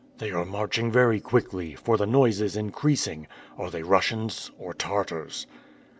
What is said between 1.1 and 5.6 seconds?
quickly, for the noise is increasing. Are they Russians or Tartars?"